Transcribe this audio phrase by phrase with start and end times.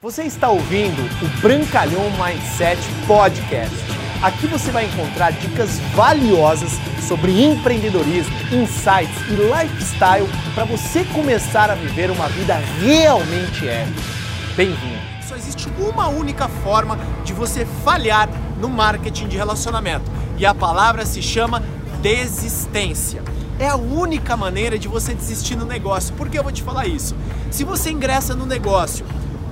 [0.00, 3.74] Você está ouvindo o Brancalhão Mindset Podcast.
[4.22, 6.70] Aqui você vai encontrar dicas valiosas
[7.08, 14.00] sobre empreendedorismo, insights e lifestyle para você começar a viver uma vida realmente épica.
[14.54, 15.02] Bem-vindo!
[15.26, 18.28] Só existe uma única forma de você falhar
[18.60, 21.60] no marketing de relacionamento e a palavra se chama
[22.00, 23.20] desistência.
[23.58, 26.14] É a única maneira de você desistir no negócio.
[26.14, 27.16] Por que eu vou te falar isso?
[27.50, 29.04] Se você ingressa no negócio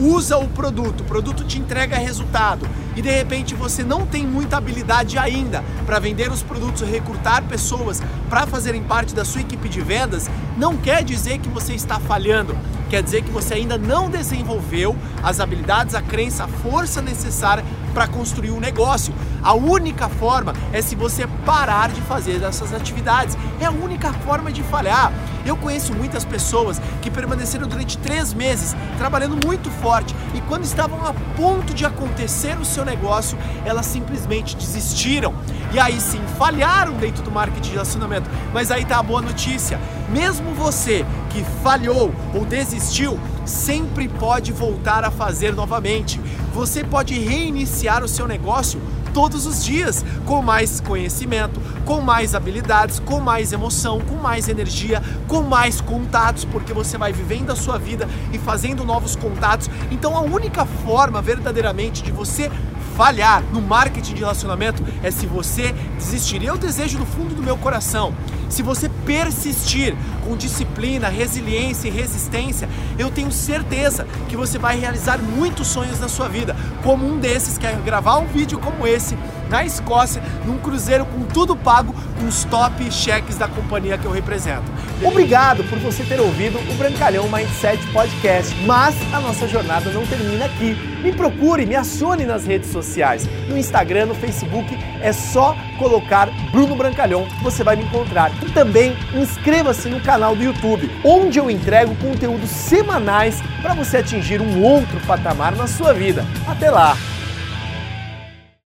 [0.00, 2.66] usa o produto, o produto te entrega resultado
[2.96, 8.02] e de repente você não tem muita habilidade ainda para vender os produtos, recrutar pessoas
[8.28, 12.56] para fazerem parte da sua equipe de vendas, não quer dizer que você está falhando.
[12.88, 18.06] Quer dizer que você ainda não desenvolveu as habilidades, a crença, a força necessária para
[18.06, 19.12] construir um negócio.
[19.42, 23.36] A única forma é se você parar de fazer essas atividades.
[23.60, 25.12] É a única forma de falhar.
[25.44, 31.04] Eu conheço muitas pessoas que permaneceram durante três meses trabalhando muito forte e quando estavam
[31.04, 35.34] a ponto de acontecer o seu negócio, elas simplesmente desistiram.
[35.72, 38.28] E aí sim, falharam dentro do marketing de relacionamento.
[38.52, 39.80] Mas aí tá a boa notícia.
[40.10, 43.18] Mesmo você que falhou ou desistiu,
[43.50, 46.20] sempre pode voltar a fazer novamente.
[46.54, 48.80] Você pode reiniciar o seu negócio
[49.12, 55.02] todos os dias, com mais conhecimento, com mais habilidades, com mais emoção, com mais energia,
[55.26, 59.68] com mais contatos, porque você vai vivendo a sua vida e fazendo novos contatos.
[59.90, 62.50] Então a única forma verdadeiramente de você
[62.96, 66.44] falhar no marketing de relacionamento é se você desistir.
[66.44, 68.14] Eu desejo do fundo do meu coração,
[68.50, 75.18] se você persistir com disciplina, resiliência e resistência, eu tenho certeza que você vai realizar
[75.18, 79.16] muitos sonhos na sua vida, como um desses que é gravar um vídeo como esse
[79.48, 84.12] na Escócia, num cruzeiro com tudo pago, com os top cheques da companhia que eu
[84.12, 84.70] represento.
[85.02, 90.44] Obrigado por você ter ouvido o Brancalhão Mindset Podcast, mas a nossa jornada não termina
[90.44, 90.76] aqui.
[91.02, 96.76] Me procure, me acione nas redes sociais, no Instagram, no Facebook, é só colocar Bruno
[96.76, 98.30] Brancalhão, você vai me encontrar.
[98.46, 104.42] E também inscreva-se no canal do YouTube, onde eu entrego conteúdos semanais para você atingir
[104.42, 106.24] um outro patamar na sua vida.
[106.46, 106.94] Até lá!